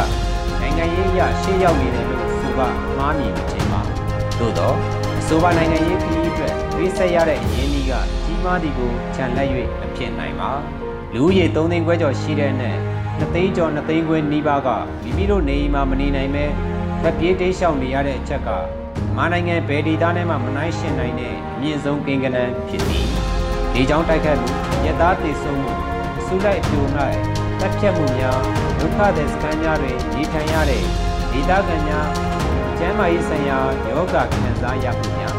[0.61, 3.80] နိုင်ငံရေးအရရှေ့ရောက်နေတယ်လို့ဆိုပါမှားမြင်ခြင်းပါ
[4.38, 4.76] သို့တော့
[5.21, 7.92] အဆိုပါနိုင်ငံရေးပြည်အတွက်ရိဆက်ရတဲ့အရင်းကြီးက
[8.25, 9.49] ကြီးမားသည်ကိုခြံလက်၍
[9.80, 10.52] မဖြစ်နိုင်ပါ
[11.18, 14.68] လူဦးရေ3သိန်းခွဲကျော်ရှိတဲ့နဲ့2သိန်းကျော်2သိန်းခွဲနီးပါးက
[15.02, 16.44] မိမိတို့နေအိမ်မှာမနေနိုင်ပဲ
[17.02, 18.49] ဖက်ပြေးတိတ်ရှောင်နေရတဲ့အချက်က
[19.16, 23.06] မနိုင်ငံဘယ်ဒေသနဲ့မှမနိုင်ရှင်နိုင်တဲ့အမြင့်ဆုံးကိန်းဂဏန်းဖြစ်သည်
[23.73, 24.50] ဒီကြောင့်တိုက်ခတ်မှု
[24.87, 25.73] ရသားတည်ဆုံမှု
[26.18, 27.18] အစုလိုက်အပြုံလိုက်
[27.61, 28.38] တက်ဖြတ်မှုများ
[28.80, 30.82] ဒုက္ခသည်စခန်းများတွင်နေထိုင်ရတဲ့
[31.32, 32.08] ဒေသခံများ
[32.78, 33.58] ကျန်းမာရေးဆိုင်ရာ
[33.88, 35.35] ယောဂခံစားရမှုများ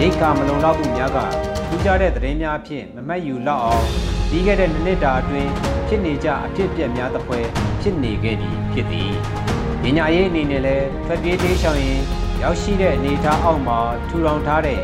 [0.00, 1.18] ရိတ်ခါမလုံလောက်မှုများက
[1.66, 5.50] ထူးခြားတဲ့သတင်းများအဖြစ်မမှတ်ယူလောက်အောင် ပြီးခဲ့တဲ့နှစ်တာအတွင်း
[5.88, 7.46] ဖြစ်နေကြအဖြစ်အပျက်များသဖွယ်
[7.80, 9.10] ဖြစ်နေခဲ့သည်ဖြစ်သည်။
[9.96, 12.00] ညာရေးအနေနဲ့လည်းထွက်ပြေးသေးရှောင်ရင်
[12.42, 14.80] ရောက်ရှိတဲ့အနေအထားအောက်မှာထူထောင်ထားတဲ့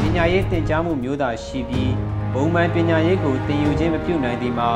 [0.00, 1.92] ပညာရေးသင်ကြားမှုမျိုးသာရှိပြီး
[2.34, 4.70] ဘုံမှန်ပညာရေးကိုသင်ယူခြင်းမပြုနိုင်သည်မှာ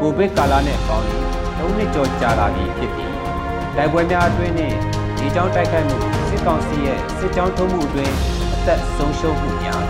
[0.00, 1.24] ကိုဗစ်ကာလနဲ့ပေါင်းပြီး
[1.58, 3.12] ၃နှစ်ကျော်ကြာလာပြီဖြစ်သည်။
[3.76, 4.74] တိုက်ပွဲများအတွင်းနဲ့
[5.18, 5.96] ဒီကြောင်းတိုက်ခိုက်မှု
[6.28, 8.14] စစ်ကောင်စီရဲ့စစ်ကြောင်းထုံးမှုအတွင်း
[8.56, 9.82] အသက်ဆုံးရှုံးမှုများ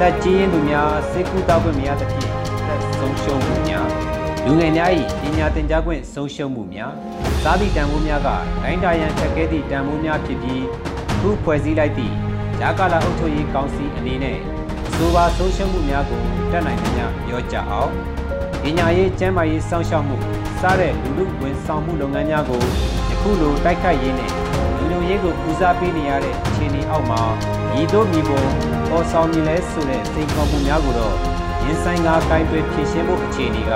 [0.00, 2.39] တက်ကြီးရင်သူများစစ်ကူတောက်ခွင့်မရသဖြင့်အသက်
[3.00, 3.86] ဆုံးရှုံးမှုများ
[4.44, 4.90] လူငယ်များ၏
[5.22, 6.92] ပညာသင်ကြားခွင့်ဆုံးရှုံးမှုများ
[7.42, 8.28] စားသည့်တန်ဖိုးများက
[8.62, 10.64] တိုင်းတာရန်ထက်ခဲသည့်တန်ဖိုးများဖြစ်ပြီး
[11.20, 12.14] ခုဖွဲ့စည်းလိုက်သည့်
[12.60, 14.38] ဂျာကာလာအုပ်ချုပ်ရေးကောင်စီအနေနဲ့
[14.88, 17.90] အဆိုပါဆုံးရှုံးမှုများကိုတက်နိုင်သမျှပြောကြအောင်
[18.62, 20.16] ပညာရေးကျန်းမာရေးစောင့်ရှောက်မှု
[20.60, 22.60] စားတဲ့လူလူဝန်ဆောင်မှုလုပ်ငန်းများကို
[23.10, 24.32] ယခုလိုတိုက်ခိုက်ရင်းနဲ့
[24.76, 27.20] လူလူရေးကိုဦးစားပေးနေရတဲ့အခြေအနေအောက်မှာ
[27.80, 28.42] ဤသို့မြည်ပုံ
[28.88, 31.16] ပေါ်ဆောင်မြင်လဲဆိုတဲ့စိန်ခေါ်မှုများကိုတော့
[31.63, 33.71] ရင်ဆိုင်ကားကိုင်းတွယ်ဖြည့်ရှင်းဖို့အခြေအနေက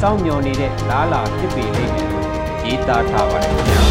[0.00, 2.26] စောင့်မျှော်နေတဲ့လားလာဖြစ်ပေလိမ့်မယ်လို့
[2.64, 3.82] ရေးသားထားပါတယ်ခင်ဗျာ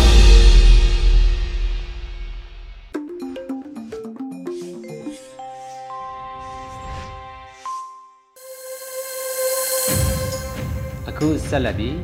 [11.10, 11.98] အခုဆက်လက်ပြီး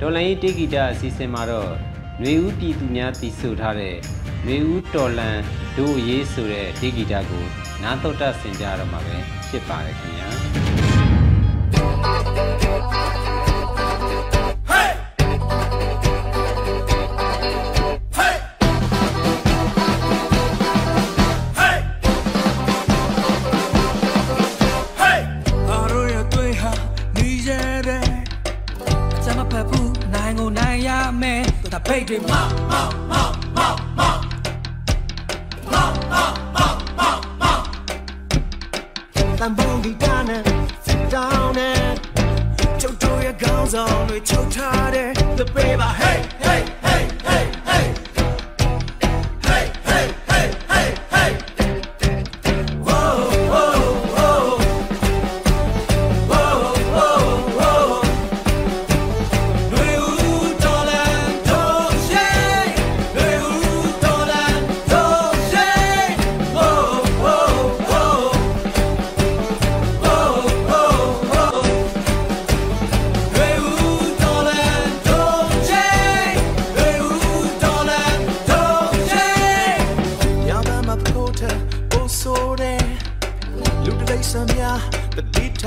[0.00, 1.70] ဒေါ်လာရေးတေဂီတာအစီအစဉ်မှာတော့
[2.20, 3.96] ຫນွေဦးပြည်သူများတည်ဆိုထားတဲ့
[4.44, 5.38] ຫນွေဦးတော်လန်
[5.76, 7.44] ဒို့ရေးဆိုတဲ့တေဂီတာကို
[7.82, 9.16] နားတော့တဆင်ကြရတော့မှာပဲ
[9.48, 10.65] ဖြစ်ပါတယ်ခင်ဗျာ
[31.87, 42.06] ဖိတ်တွေမောက်မောက်မောက်မောက်မောက်မောက်မောက်
[43.37, 45.13] goes on, we choke harder.
[45.35, 46.76] The baby, hey, hey.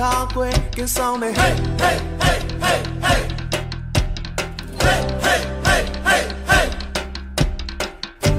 [0.00, 3.20] ထားကွယ်ကင်းဆောင်တဲ့ Hey Hey Hey Hey Hey
[4.84, 6.66] Hey Hey Hey Hey Hey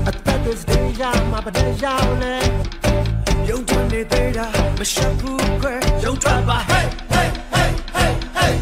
[0.08, 2.36] အသက်တွေစတဲ့ရမှာပတဲ့ရောက်လဲ
[3.50, 4.48] ယုံထွန်းနေသေးတာ
[4.80, 8.54] မရှက်ဘူးခွဲယုံထွက်ပါ Hey Hey Hey Hey Hey Hey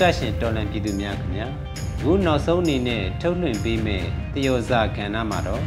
[0.00, 1.46] တော်တတ်ရှင်တော်လန်ပြည်သူများခင်ဗျာ
[1.96, 5.62] အခုနောက်ဆုံးအနေနဲ့ထုတ်လွှင့်ပေးမယ့်တယောဇာကဏ္ဍမှာတော့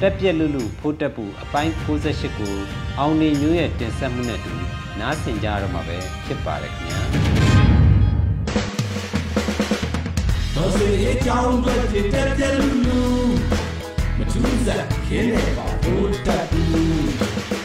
[0.00, 2.54] တက်ပြက်လူလူဖိုးတက်ပူအပိုင်း68ကို
[2.98, 4.54] အောင်နေမျိုးရဲ့တင်ဆက်မှုနဲ့တူ
[5.00, 7.00] နားဆင်ကြရတော့မှာပဲဖြစ်ပါတယ်ခင်ဗျာ
[10.54, 13.00] တော်စေအကြောင်းတွေဖြစ်တဲ့ပြလူလူ
[14.18, 16.62] မထူးစားခင်းနေပါဘိုးတက်လူ
[17.18, 17.59] တက်ပြ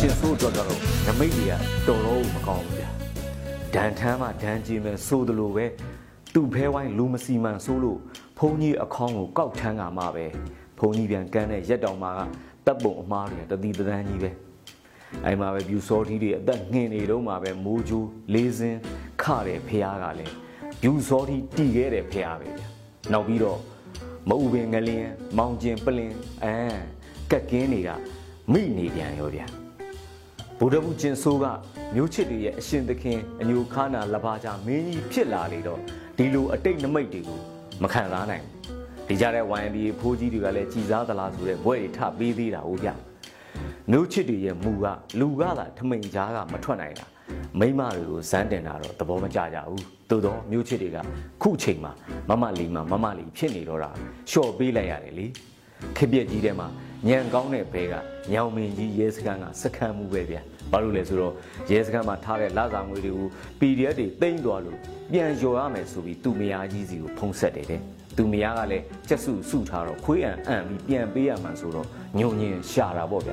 [0.00, 1.52] ကျင်ဆိုးအတွက်ကတော့နမိတ်တွေက
[1.86, 2.88] တော်တော်မကောင်းဘူးဗျာ
[3.74, 5.66] ဒန်ထမ်းမှဒန်ကြည့်မယ်ဆိုသလိုပဲ
[6.34, 7.98] သူ့ဖဲဝိုင်းလူမစီမံဆိုးလို့
[8.38, 10.26] ဘုံကြီးအခေါင်းကိုကောက်ထမ်းကမှပဲ
[10.78, 12.20] ဘုံကြီးပြန်ကန်းတဲ့ရက်တောင်မှာက
[12.66, 14.30] တပ်ပုံအမားတွေတတိတန်းကြီးပဲ
[15.24, 18.78] အဲ့မှာပဲပြူစောထီးတွေအသက်ငင်နေတော့မှာပဲမိုးချိုးလေးစင်း
[19.22, 20.34] ခတဲ့ဖះကလည်း
[20.82, 22.68] ပြူစောထီးတီခဲ့တဲ့ဖះပဲဗျာ
[23.12, 23.58] နောက်ပြီးတော့
[24.28, 26.12] မအူပင်ငလင်းမောင်ကျင်ပလင်
[26.44, 26.56] အဲ
[27.30, 27.90] ကက်ကင်းတွေက
[28.52, 29.63] မိနေပြန်ရောဗျာ
[30.58, 31.44] ဗုဒ္ဓဘုကျင်ဆိုးက
[31.94, 35.80] မျိုးချစ်တွေရဲ့အရှင်သခင်အညိုခါနာလဘာကြမင်းကြီးဖြစ်လာလေတော့
[36.16, 37.38] ဒီလိုအတိတ်နမိတ်တွေကို
[37.82, 42.88] မခံစားနိုင်ဘူးဒီကြတဲ့ YMB ဖိုးကြီးတွေကလည်းကြည်စားသလားဆိုတဲ့ဘွဲတွေထပေးသေးတာဟုတ်ဗျ
[43.90, 44.86] မျိုးချစ်တွေရဲ့မူက
[45.20, 47.06] လူကသာထမိန်ကြားကမထွက်နိုင်တာ
[47.60, 50.98] မိမတွေကိုဇန်းတင်တာတော့သဘောမကျကြဘူးသို့တော့မျိုးချစ်တွေက
[51.42, 51.92] ခုချိန်မှာ
[52.28, 53.90] မမလီမှာမမလီဖြစ်နေတော့တာ
[54.30, 55.26] လျှော့ပေးလိုက်ရတယ်လေ
[55.96, 56.68] ခက်ပြက်ကြီးထဲမှာ
[57.08, 57.94] ညံကောင်းတဲ့ဘဲက
[58.32, 60.36] ညောင်မင်းကြီးရဲစခန်းကစခန်းမှုပဲဗျ
[60.70, 61.34] ဘာလို့လဲဆိုတော့
[61.70, 64.78] ရဲစခန်းမှာထားတဲ့လာစာငွေတွေကို PDF တွေတိမ့်သွားလို့
[65.12, 67.80] ပြန်လျော်ရမယ်ဆိုပြီးသူမယားကြီးစီကိုဖုံးဆက်တယ်တဲ့
[68.16, 71.86] သူမယားကလည်းကျက်စုစုထားတော့ခွေးအံအံ့ပြီးပြန်ပေးရမှန်ဆိုတော့
[72.18, 73.32] ညုံညင်ရှာတာပေါ့ဗျ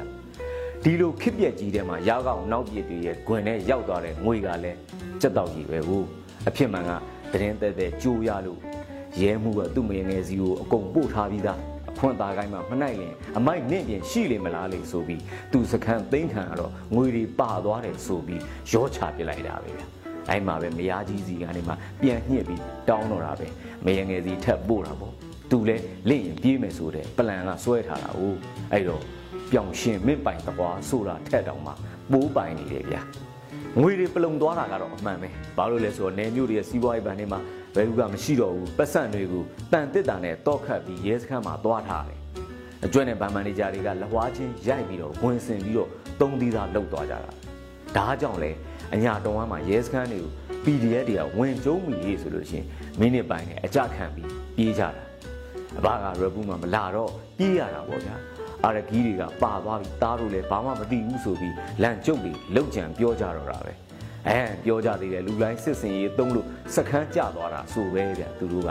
[0.83, 4.77] ဒီလိုခစ်ပြက်ကြီးထဲမှာရကောင်နောက်ပြစ်တွေရဲ့ဂွင်နဲ့ရောက်သွားတဲ့ငွေကလည်း
[5.21, 6.07] စက်တော့ကြီးပဲဟုတ်
[6.47, 6.91] အဖြစ်မှန်က
[7.33, 8.59] တရင်တဲ့တဲ့ကြိုးရလို့
[9.21, 11.59] ရဲမှုကသူ့မယငယ်စီကိုအကုန်ပို့ထားပြီးသား
[11.95, 19.81] အခွင့်သားကိုင်းမှာမနိုင်ရင်အမိုက်နင့်ပြင်ရှိလေမလားလေဆိုပြီးသူစခန်းသိမ်းခံရတော့ငွေတွေပါသွားတယ်ဆိုပြီးရောချပစ်လိုက်တာပဲဗျ
[20.29, 23.47] အဲ့မှာပဲမယားကြီးစီကနေမှပြန်ညှစ်ပြီးတောင်းတော့တာပဲ
[23.85, 25.13] မယငယ်စီထပ်ပို့တာပေါ့
[25.51, 25.77] သူလဲ
[26.09, 28.21] လင့်ရင်ပြေးမယ်ဆိုတဲ့ပလန်ကစွဲထားတာ哦
[28.71, 29.01] အဲ့တော့
[29.51, 31.71] ပြောင်ရှင်မင့်ပိုင်တကွာဆိုတာထက်တောင်မှ
[32.11, 33.01] ပိုးပိုင်နေတယ်ဗျာ
[33.81, 35.27] ငွေတွေပလုံသွားတာကတော့အမှန်ပဲ
[35.57, 37.39] ဘာလို့လဲဆိုတော့နေမျိုးတွေရဲ့စီးပွားရေးဘဏ်တွေမှာ
[37.75, 42.19] ဘယ်သူကမရှိတော့ဘူးပတ်စံတွေကိုတန်တစ်တာနဲ့တောက်ခတ်ပြီးရဲစခန်းမှာသွားထားတယ်
[42.85, 47.31] အကျွဲ့နဲ့ဗန်မန်နေဂျာတွေကလဝါချင်းရိုက်ပြီးတော့ဝင်စင်ပြီးတော့သုံးသီးသားလောက်သွားကြတာ
[47.97, 48.51] ဒါကြောင့်လဲ
[48.93, 50.31] အညာတော်ဝမ်းမှာရဲစခန်းတွေကို
[50.63, 52.65] PDF တွေကဝင်ကျုံးမိရေးဆိုလို့ရှိရင်
[52.99, 54.89] မိနစ်ပိုင်းနဲ့အကြခံပြီးပြေးကြတာ
[55.77, 58.15] အဘကရပူမှမလာတော့ပြေးရတာပေါ့ဗျာ
[58.63, 63.71] အာရဂီးတွေကပါသွားပြီးတားလို့လည်းဘာမှမသိဘူးဆိုပြီးလန့်ကျုပ်ပြီးလောက်ကြံပြောကြတော့တာပဲ
[64.29, 68.69] အဲပြောကြသေးတယ်လူတိုင်းစစ်စင်ရေးသုံးလို့စခန်းကျသွားတာဆိုပဲဗျသူတို့က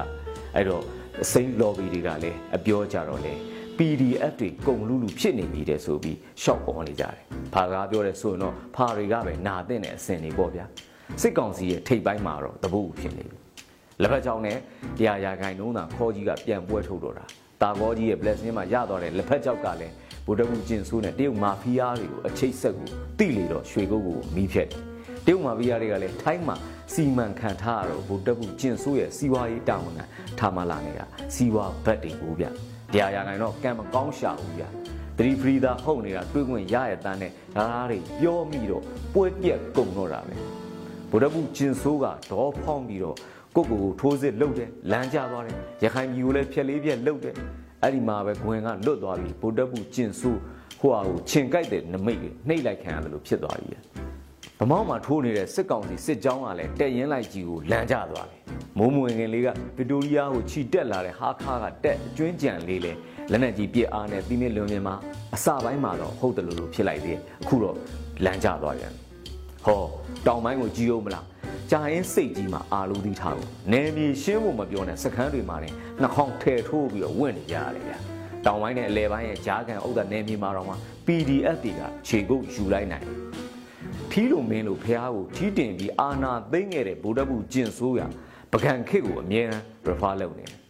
[0.55, 0.85] အဲ့တော့
[1.33, 3.35] စိမ့် lobby တွေကလည်းအပြောကြတော့လေ
[3.79, 7.23] PDF တွေကုန်လူလူဖြစ်နေပြီတဲ့ဆိုပြီးရှော့ပေါ်နေကြတယ်။
[7.55, 10.65] ဖာကားပြောတယ်ဆိုရင်တော့ဖာတွေကပဲနာတဲ့တဲ့အစင်တွေပေါ့ဗျာ။
[11.21, 13.39] စစ်ကောင်စီရဲ့ထိပ်ပိုင်းမှာတော့တပုတ်ဖြစ်နေပြီ။
[14.03, 14.59] လက်ဖက်ချောင်းနဲ့
[14.99, 17.25] တရားရာခိုင်နှုန်းသာခေါ်ကြီးကပြန်ပွဲထုတ်တော့တာ။
[17.63, 19.95] တာကောကြီးရဲ့ blessing မှာရသွားတဲ့လက်ဖက်ချောက်ကလည်း
[20.27, 24.83] ဗုဒ္ဓဘုကျင်ဆိုးနဲ့တရုတ်မာဖီးယားတွေကိုအချိတ်ဆက်ကိုတိလေတော့ရွှေကုတ်ကိုမီးဖြတ်တယ်။
[25.27, 26.57] တရုတ်မာဖီးယားတွေကလည်းထိုင်းမှာ
[26.95, 30.05] စီမံခံထားရတော့ဗုဒ္ဓဘုကျင်ဆိုးရဲ့စီဝါရေးတာဝန်ခံ
[30.39, 31.05] ထားမလာနေတာ
[31.35, 32.47] စီဝါဘတ်တွေကိုဗျ။
[32.93, 34.65] တရားရခိုင်တော့ကံမကောင်းရှာဘူးဗျ။
[35.17, 38.83] သတိဖရီသာဟုတ်နေတာတွေးခွင့်ရရတဲ့နဲ့ဓာတ်တွေပြောမိတော့
[39.15, 40.37] ပွဲပြက်ကုန်တော့တာပဲ။
[41.11, 43.17] ဗုဒ္ဓဘုကျင်ဆိုးကဒေါ်ဖောင်းပြီးတော့
[43.57, 47.35] ကိုကိုကိုထိုးစစ်လှုပ်တယ်လမ်းကျသွားတယ်ရခိုင်ပြည်ကိုလည်းဖြက်လေးပြက်လှုပ်တယ်
[47.83, 50.41] အဲ့ဒီမှာပဲဂွင်ကလွတ်သွားပြီဗုဒ္ဓဘုကျင်ဆိုး
[50.81, 53.77] ဟိုဟာကိုခြင်ကြိုက်တဲ့နမိတ်တွေနှိပ်လိုက်ခံရတယ်လို့ဖြစ်သွားပြီ
[54.63, 58.41] ဗမောက်မှာထိုးနေတဲ့စစ်ကောင်စီစစ်ကြောင်းကလည်းတက်ရင်လိုက်ကြီးကိုလမ်းကျသွားတယ်
[58.79, 62.93] မိုးမဝင်ခင်လေးကဗစ်တိုးရီးယားကိုခြိတက်လာတဲ့ဟာခါကတက်အကျွင်းကြံလေးလဲ
[63.31, 64.95] လက်နက်ကြီးပြစ်အားနဲ့သီးမြင့်လွန်မြင်မှာ
[65.35, 67.77] အစပိုင်းမှာတော့ဟုတ်တယ်လို့လို့ဖြစ်လိုက်သေးတယ်အခုတော့
[68.25, 68.93] လမ်းကျသွားပြန်
[69.65, 69.83] ဟော
[70.27, 71.27] တောင်ပိုင်းကိုကြီးအောင်မလား
[71.71, 75.71] ကြာရင်စိတ်ကြီးမှာအာလူသီးထားကိုနယ်မြေရှင်းဖို့မပြောနဲ့စခန်းတွေမှာနေ
[76.01, 77.99] နှာခေါင်းထဲထိုးပြီးတော့ဝင့်နေကြရတယ်ဗျာ
[78.47, 80.75] တောင်ပိုင်းနဲ့အလဲပိုင်းရဲ့ဂျားကန်ဥဒ္ဒနယ်မြေမှာတော့မှ
[81.07, 83.07] PDF တွေကခြေကုပ်ယူလိုက်နိုင်
[84.13, 88.01] ထီးလိုမင်းလိုဖះကိုထီးတင်ပြီးအာနာသိမ့်ခဲ့တဲ့ဗုဒ္ဓဘုကျင့်ဆိုးရ
[88.53, 90.61] ပကံခစ်ကိုအမြဲတမ်း refer လုပ်နေတယ်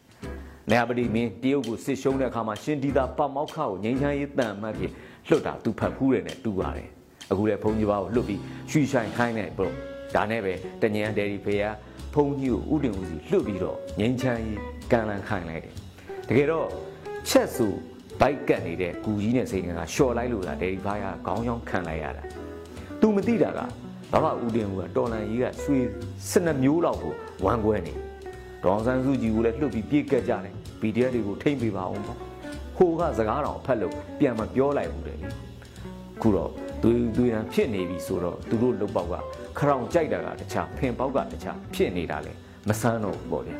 [0.71, 4.93] နေရာပတိမင်းတရုတ်ကိုစစ်ရှုံးတဲ့အခါမှာရှင်ဒီတာပမောက်ခကိုငိမ့်ချမ်းရေးတန်မှတ်ဖြစ်
[5.29, 6.89] လွတ်တာသူဖတ်ဖူးတယ်နဲ့တူပါတယ်
[7.31, 9.75] အခုလည်းဘုန်းကြီးပါကိုလွတ်ပြီးရွှီဆိုင်ခိုင်းနေဘလို့
[10.15, 11.69] ဒါနဲ့ပဲတညံဒယ်ရီဖေယာ
[12.15, 15.75] ဖုန်းကြီးကိုဥတင်ဦးစီလွတ်ပြီးတော့ငိမ့်ချမ်းရေးကန်လန်ခိုင်းလိုက်တယ်
[16.29, 16.69] တကယ်တော့
[17.29, 17.67] ချက်စု
[18.21, 22.40] ဘိုက်ကတ်နေတဲ့ကူကြီးနဲ့စိန်ကလျှော်လိုက်လို့လားဒယ်ရီဖေယာခေါင်းချောင်းခံလိုက်ရတာ
[23.01, 23.61] သူမသိတာက
[24.13, 25.79] ဘာမှဦးတင်ဦးကတော်လန်ကြီးကဆွေ
[26.31, 27.95] 12မျိုးလောက်ကိုဝမ်းကွဲနေ
[28.65, 32.19] ဒေါန်ဆန်းစုကြည်ကိုလည်းလှုပ်ပြီးပြေးကက်ကြတယ် PDF တွေကိုထိမ့်ပေးပါအောင်ပေါ့
[32.77, 35.29] ဟိုကစကားတော်ဖတ်လို့ပြန်မပြောလိုက်ဘူးတယ်လေ
[36.23, 36.51] ခုတော့
[36.83, 39.15] သူသူရန်ဖြစ်နေပြီဆိုတော့သူတို့လုတ်ပေါက်က
[39.59, 42.33] ခရောင်ကြိုက်တာကတခြားဖင်ပေါက်ကတခြားဖြစ်နေတာလေ
[42.69, 43.57] မဆန်းတော့ဘူးပေါ့ဗျာ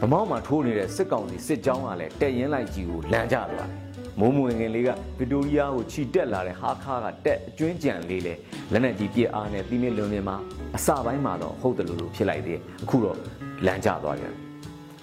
[0.00, 3.87] ဗမောက်မှာထိုးနေတဲ့စစ်ကောင်စီစစ်ကြောင်းကလည်းတက်ရင်လိုက်ကြီးကိုလမ်းကျသွားတယ်
[4.20, 8.34] မိုးမဝင်ခင်လေးကဗစ်တိုးရီးယားကိုခြိတက်လာတဲ့ဟာခါကတက်အကျွင်းကြံလေးလေ
[8.72, 10.36] လက်နဲ့ကြီးပြစ်အားနဲ့တီးမြင့်လွန်မြင်မှာ
[10.76, 13.16] အစပိုင်းမှာတော့ဟုတ်တယ်လို့လို့ဖြစ်လိုက်သေးတယ်အခုတော့
[13.66, 14.34] လမ်းကျသွားပြန်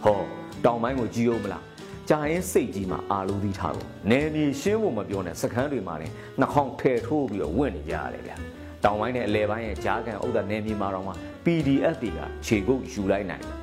[0.04, 0.18] ဟော
[0.66, 1.64] တောင်ပိုင်းကိုကြီးအောင်မလား
[2.10, 8.36] ကြာရင်စိတ်ကြီးမှာအာလူသီးထားကိုနယ်မြေရှင်းဖို့မပြောနဲ့စခန်းတွေမှာလည်းနှာခေါင်းထဲထိုးပြီးတော့ဝင့်နေကြရတယ်ဗျာ
[8.84, 11.14] တောင်ပိုင်းနဲ့အလဲပိုင်းရဲ့ဂျားကန်ဥဒ္ဒနယ်မြေမှာတော့မှ
[11.46, 13.56] PDF တွေကခြေကုပ်ယူလိုက်နိုင်တယ်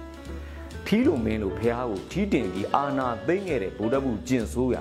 [0.86, 4.76] ထီးလိုမင်းလိုဖះကိုထီးတင်ပြီးအာနာသိမ့်ခဲ့တဲ့ဗုဒ္ဓဘုကျင့်ဆိုးရ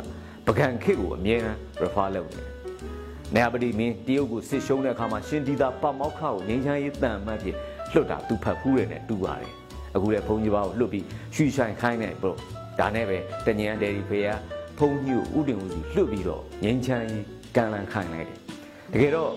[0.48, 2.50] ပကံခေတ်ကိုအမြဲတမ်း refer လုပ်နေတယ်။
[3.36, 7.56] နေပတိမင်းတရုတ်ကိုစစ်ရှုံးတဲ့အခါမှာရှင်ဒီသာပတ်မောက်ခကိုငင်းချမ်းရေးတန်မှတ်ဖြစ်
[7.94, 9.52] လွတ်တာသူဖတ်ဖူးတယ်နဲ့တူပါတယ်။
[9.96, 12.38] အခုလည်းဘုန်းကြီးပါကိုလွတ်ပြီးရွှီဆိုင်ခိုင်းနေဘလို့
[12.80, 14.34] ဒါနဲ့ပဲတညံဒယ်ဒီဖေယာ
[14.78, 17.26] ဘုန်းကြီးကိုဥတင်ဦးစီလွတ်ပြီးတော့ငင်းချမ်းရေး
[17.56, 18.40] ကန်လန်ခိုင်းလိုက်တယ်။
[18.94, 19.32] တကယ်တော့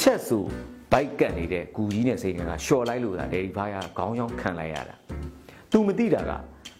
[0.00, 0.38] ချက်စု
[0.92, 4.96] ဘိုက်ကတ်နေတဲ့ဂူကြီးနဲ့စိတ်ကရှော့လိုက်လို့သာဒယ်ဒီဖေယာခေါင်းချောင်းခံလိုက်ရတာ။
[5.72, 6.32] तू မသိတာက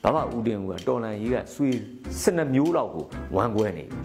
[0.02, 1.68] ဘာမှဦးတင်ဦးကတော်လန်ကြီးကဆွေ
[2.12, 3.04] 12မျိုးလောက်ကို
[3.36, 4.00] ဝမ်းကွဲနေပြီ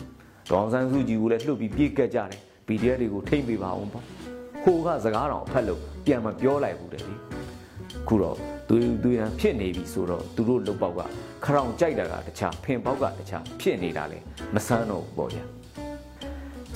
[0.50, 4.06] ဒေါအောင်ဆန်းစုကြည်ကိုလည်းလှုပ်ပြီးပြေးကက်ကြတယ် PDF တွေကိုထိမ့်ပေးပါအောင်ပေါ့
[4.64, 7.16] ဟိုကစကားတော်အဖက်လို့ပြန်မပြောလိုက်ဘူးတဲ့လေ
[8.08, 11.00] ခုတော့သူသူရန်ဖြစ်နေပြီဆိုတော့သူတို့လုတ်ပေါက်က
[11.44, 14.20] ခရောင်ကြိုက်တာကတခြားဖင်ပေါက်ကတခြားဖြစ်နေတာလေ
[14.54, 15.44] မဆန်းတော့ဘူးပေါ့ဗျာ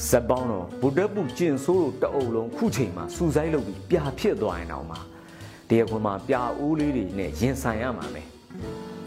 [0.10, 4.98] စက်ပေါင်းတော့ဗုဒ္ဓပုကျင်ဆိုးတို့တအုပ်လုံးခုချိန်မှာစူဆိုင်လုပ်ပြီးပြာဖြစ်သွားရင်တော့မှ
[5.70, 8.28] တရားခွန်မှာပြာအိုးလေးတွေနဲ့ရင်ဆိုင်ရမှာမယ်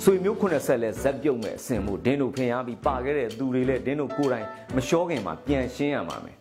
[0.04, 6.36] ဆွေမျိုး90လဲဇက်ပြုတ်မဲ့အစင်မှုဒင်းတို့ဖင်ရပြီးပါခဲ့တဲ့သူတွေလည်းဒင်းတို့ကိုယ်တိုင်မလျှောခင်မှာပြန်ရှင်းရမှာမယ်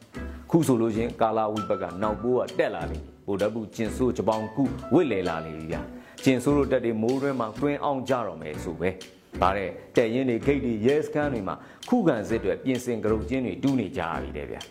[0.50, 5.82] ခုဆိုလို့ချင်းကာလာဝီဘက်ကနောက်ပိုးကတက်လာလိမ့်ဗိုလ်တပ်ဘူးကျင်ဆိုးချပောင်ကုဝစ်လေလာလိမ့်ဗျာ
[6.24, 8.90] ကျင်ဆိုးတို့တက်တွေမိုးတွင်းမှာတွင်းအောင်ကြတော့မယ်ဆိုပဲ
[9.42, 11.56] ဗါတဲ့တဲ့ရင်တွေဂိတ်တွေရဲစခန်းတွေမှာ
[11.90, 14.62] ခုခံစစ်တွေပြင်ဆင်ကြုံချင်းတွေတူးနေကြပြီတဲ့ဗျာ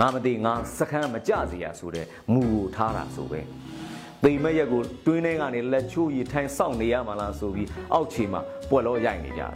[0.00, 3.40] ငါမသိငါစခန်းမကြစီရဆိုတဲ့မူကိုထားတာဆိုပဲ
[4.24, 9.52] သိမရက်ကိုတွင်းထဲကနေလက်ချိုးရီထိုင်စောင့်နေရမှာလားဆိုပြီးအောက်ခြေမှာပွက်လောရိုက်နေကြတယ်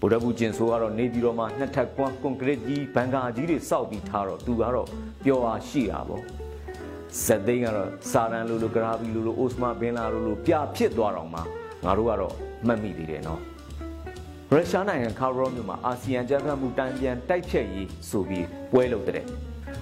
[0.00, 4.88] ဗုဒ္ဓဘူးကျင်ဆိုကတော့နေပြည်တော်မှာနှစ်ထပ်ကွန်းကွန်ကရစ်ကြီးဘန်ကာကြီးတွေစောက်ပြီးထားတော့သူကတော့
[5.24, 6.22] ပျော်အားရှိတာပေါ့
[7.24, 11.40] ဇက်သိန်းကတော့စာရန်လိုလိုဂရာဘီလိုလိုအိုစမာဘင်လာလိုလိုပြဖြစ်သွားတော့မှ
[11.84, 12.34] ငါတို့ကတော့
[12.66, 13.40] မှတ်မိသေးတယ်နော်
[14.50, 19.24] ရုရှားနိုင်ငံခါရောမြို့မှာအာဆီယံကြမ်းဖက်မှုတန်ပြန်တိုက်ဖြတ်ရေးဆိုပြီးပွဲလုပ်တဲ့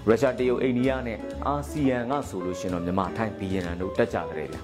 [0.09, 4.61] ရုရှားတရုတ်အိန္ဒိယနဲ့အာဆီယံကဆိုလို့ရှင်တော့မြန်မာထိုင်းဘီယန်နန်တို့တက်ကြကြတယ်ဗျာ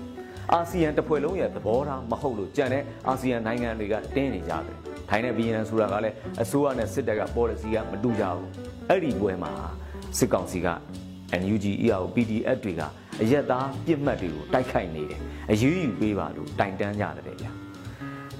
[0.53, 4.77] အာဆီယံတစ်ဖွဲ့လုံးရဲ့သဘောထားမဟုတ်လို့ကြံတဲ့အာဆီယံနိုင်ငံတွေကတင်းနေကြတယ်
[5.09, 8.49] ထိုင်းနဲ့ဘီယန်နန်ဆိုတာကလည်းအစိုးရနဲ့စစ်တပ်က policy ကမတူကြဘူး
[8.89, 9.53] အဲ့ဒီပွဲမှာ
[10.19, 10.69] စစ်ကောင်စီက
[11.43, 12.83] NUG EAO PDF တွေက
[13.23, 17.51] အရက်သားပြစ်မှတ်တွေကိုတိုက်ခိုက်နေတယ်အရေးယူပေးပါလို့တိုင်တန်းကြတယ်ဗျာ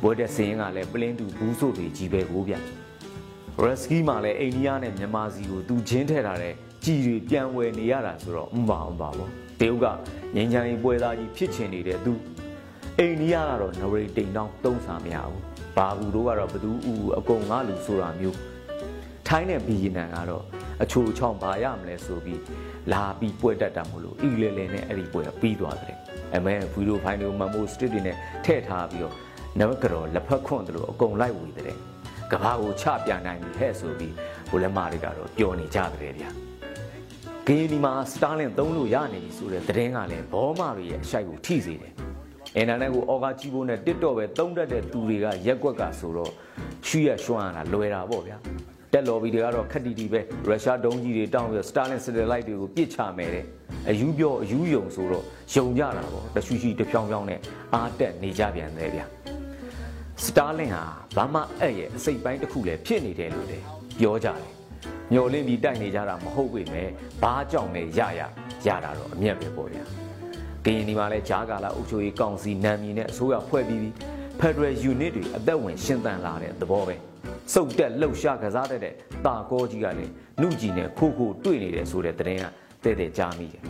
[0.03, 2.61] ဘွဲတဲ့စင်းကလည်းပလင်းတူဘူးဆိုတွေကြီးပဲကိုဗျာ
[3.63, 6.55] ရက်စကီမှာလည်းအိန္ဒိယနဲ့မြန်မာစီကိုသူချင်းထဲထားတဲ့
[6.89, 9.29] ကြည်တွေပြန်ဝယ်နေရတာဆိုတော့မပါဘူးပါဘော
[9.61, 9.87] တရုတ်က
[10.35, 12.13] ငင်းချမ်းရေးပွဲသားကြီးဖြစ်ချင်နေတဲ့သူ
[12.99, 15.43] အိန္ဒိယကတော့နဝရီတိန်တောင်းတုံးစာမရဘူး
[15.77, 18.39] ဘာဘူးတို့ကတော့ဘသူဥအကုန်ငါလူဆိုတာမျိုး
[19.27, 20.45] ထိုင်းနဲ့ဘီယီနန်ကတော့
[20.83, 22.41] အချိုချောင်းပါရမလဲဆိုပြီး
[22.93, 25.97] လာပြီးပွဲတက်တာမလို့အီလေလေနဲ့အဲ့ဒီပွဲပြီးသွားတယ်
[26.35, 29.15] အမဲဗီဒီယိုဖိုင်တွေမမိုစတစ်တွေနဲ့ထည့်ထားပြီးတော့
[29.59, 31.79] နမကတော့လက်ဖက်ခွန့်တယ်လို့အကုန်လိုက်ဝေတယ်
[32.33, 34.15] ကဘာကိုချပြနိုင်ပြီဟဲ့ဆိုပြီး
[34.51, 36.48] ဘိုလက်မတွေကတော့ပျော်နေကြတယ်ဗျာ
[37.49, 41.93] ဂင်းဒီမှာစတာလင်သုံးလို့ရနေပြီဆိုတဲ့သတင်းကလည်းဘောမတွေရဲ့အရှိုက်ကိုထိစေတယ်
[42.57, 46.33] အင်တာနက်ကိုအော်ဂါကြီးဖို့နဲ့တစ်တော့ပဲတုံးတတ်တဲ့သူတွေကရက်ကွက်ကဆိုတော့
[46.87, 48.37] ရှူရရွှမ်းတာလွယ်တာပေါ့ဗျာ
[48.93, 53.45] တက်လော်ဘီတွေကတော့ခက်တီတီပဲရုရှားဒုံးကြီးတွေတောင်းပြီးစတာလင်စတယ်လိုက်တွေကိုပြစ်ချမယ်တဲ့
[53.89, 57.41] အယူပြောအယူယုံဆိုတော့ယုံကြတာပေါ့တရှူရှိတဖြောင်းဖြောင်းနဲ့
[57.75, 59.07] အားတက်နေကြပြန်တယ်ဗျာ
[60.25, 60.85] စတာလင်ဟာ
[61.17, 63.65] ဘာမှအဲ့ရဲ့အစိတ်ပိုင်းတစ်ခုလည်းဖြစ်နေတယ်လို့လည်း
[64.01, 64.58] ပြောကြတယ်
[65.13, 66.89] မျော်လင့်ပြီးတိုက်နေကြတာမဟုတ်ပေမဲ့
[67.23, 68.21] ဘာကြောင့်လဲရရ
[68.67, 69.85] ရတာတော့အမျက်ပဲပေါ့ဗျာ
[70.65, 73.95] ကရင်ဒီမှာလဲဂျားကာလာအုပ်ချုပ်ရေးကောင်စီနာမည်နဲ့အစိုးရဖွဲ့ပြီးပြီး
[74.41, 76.97] Federal Unit တွေအသက်ဝင်ရှင်းသန်လာတဲ့သဘောပဲ
[77.55, 78.81] စုပ်တက်လှုပ်ရှားကစားတဲ့
[79.27, 82.45] တာကောကြီးကလည်းနှုကြီးနဲ့ခိုးခိုးတွေ့နေတယ်ဆိုတဲ့သတင်းက
[82.85, 83.63] တဲ့တဲ့ကြားမိတယ်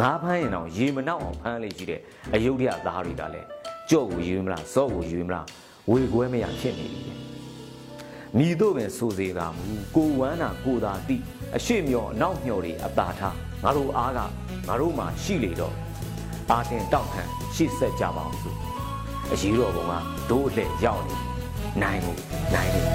[0.00, 2.00] ငါးဖမ်းရင်တော့ရေမနောက်အောင်ဖမ်းလေရှိတဲ့
[2.34, 3.46] အယုဒ္ဓယသားတွေကလည်း
[3.90, 5.46] ကြော့ကိုယူမလားစော့ကိုယူမလား
[5.90, 7.27] ဝေခွဲမရဖြစ်နေပြီ
[8.36, 9.64] မိတို့ပင်စိုးစေတာမူ
[9.96, 11.16] ကိုဝမ်းနာကိုသာတိ
[11.56, 14.20] အရှိမျောအနောက်မျောတွေအသာထားငါတို့အားက
[14.68, 15.74] ငါတို့မှရှိလေတော့
[16.50, 17.22] အာတင်တောက်ခံ
[17.54, 18.54] ရှေ့ဆက်ကြပါအောင်ဆို
[19.32, 19.92] အရေးတော်ဘုံက
[20.30, 21.14] ဒိုးအလှည့်ရောက်နေ
[21.82, 22.12] နိုင်မှု
[22.54, 22.86] နိုင်တယ်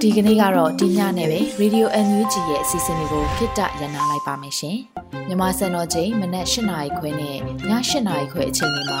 [0.00, 4.78] ဒီကနေ့ကတော့ဒီညနဲ့ပဲ Radio NUG ရဲ့အစီအစဉ်လေးကိုခਿੱတရနာလိုက်ပါမယ်ရှင်။
[5.28, 9.00] မြမစံတော်ချိန်မနက်၈နာရီခွဲနဲ့ည၈နာရီခွဲအချိန်တွေမှာ